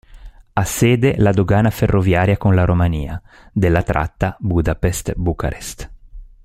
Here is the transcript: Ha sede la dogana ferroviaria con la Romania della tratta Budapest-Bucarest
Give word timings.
Ha 0.55 0.63
sede 0.63 1.13
la 1.19 1.29
dogana 1.31 1.69
ferroviaria 1.69 2.35
con 2.35 2.55
la 2.55 2.65
Romania 2.65 3.21
della 3.53 3.83
tratta 3.83 4.35
Budapest-Bucarest 4.39 5.91